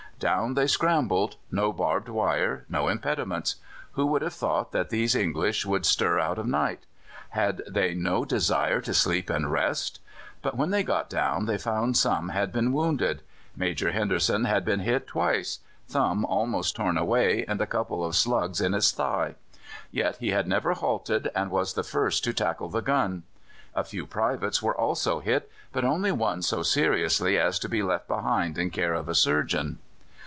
Down 0.21 0.53
they 0.53 0.67
scrambled; 0.67 1.37
no 1.49 1.73
barbed 1.73 2.07
wire, 2.07 2.63
no 2.69 2.87
impediments. 2.87 3.55
Who 3.93 4.05
would 4.05 4.21
have 4.21 4.35
thought 4.35 4.71
that 4.71 4.91
these 4.91 5.15
English 5.15 5.65
would 5.65 5.83
stir 5.83 6.19
out 6.19 6.37
o' 6.37 6.43
night? 6.43 6.83
Had 7.29 7.63
they 7.67 7.95
no 7.95 8.23
desire 8.23 8.81
to 8.81 8.93
sleep 8.93 9.31
and 9.31 9.51
rest? 9.51 9.99
But 10.43 10.55
when 10.55 10.69
they 10.69 10.83
got 10.83 11.09
down 11.09 11.47
they 11.47 11.57
found 11.57 11.97
some 11.97 12.29
had 12.29 12.51
been 12.53 12.71
wounded. 12.71 13.23
Major 13.57 13.93
Henderson 13.93 14.45
had 14.45 14.63
been 14.63 14.79
twice 15.07 15.57
hit 15.87 15.91
thumb 15.91 16.23
almost 16.25 16.75
torn 16.75 16.99
away, 16.99 17.43
and 17.47 17.59
a 17.59 17.65
couple 17.65 18.05
of 18.05 18.15
slugs 18.15 18.61
in 18.61 18.73
his 18.73 18.91
thigh. 18.91 19.33
Yet 19.89 20.17
he 20.17 20.29
had 20.29 20.47
never 20.47 20.73
halted, 20.73 21.31
and 21.35 21.49
was 21.49 21.73
the 21.73 21.81
first 21.81 22.23
to 22.25 22.31
tackle 22.33 22.69
the 22.69 22.81
gun. 22.83 23.23
A 23.73 23.83
few 23.83 24.05
privates 24.05 24.61
were 24.61 24.77
also 24.77 25.19
hit, 25.19 25.49
but 25.73 25.83
only 25.83 26.11
one 26.11 26.43
so 26.43 26.61
seriously 26.61 27.39
as 27.39 27.57
to 27.57 27.67
be 27.67 27.81
left 27.81 28.07
behind 28.07 28.59
in 28.59 28.69
care 28.69 28.93
of 28.93 29.09
a 29.09 29.15
surgeon. 29.15 29.79